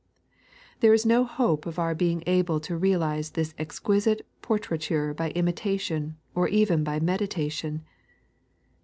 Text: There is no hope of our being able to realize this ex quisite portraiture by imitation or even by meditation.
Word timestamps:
There 0.79 0.95
is 0.95 1.05
no 1.05 1.23
hope 1.25 1.67
of 1.67 1.77
our 1.77 1.93
being 1.93 2.23
able 2.25 2.59
to 2.61 2.75
realize 2.75 3.29
this 3.29 3.53
ex 3.59 3.79
quisite 3.79 4.21
portraiture 4.41 5.13
by 5.13 5.29
imitation 5.29 6.17
or 6.33 6.47
even 6.47 6.83
by 6.83 6.99
meditation. 6.99 7.83